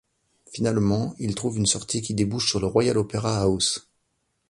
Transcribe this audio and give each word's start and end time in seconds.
Finalement 0.51 1.13
ils 1.19 1.35
trouvent 1.35 1.59
une 1.59 1.67
sortie 1.67 2.01
qui 2.01 2.15
débouche 2.15 2.49
sur 2.49 2.59
le 2.59 2.65
Royal 2.65 2.97
Opera 2.97 3.39
House. 3.43 3.87